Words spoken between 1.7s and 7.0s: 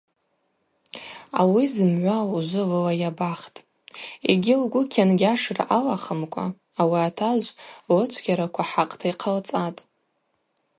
зымгӏва ужвы лыла йабахтӏ йгьи лгвы кьангьашра алахымкӏва ауи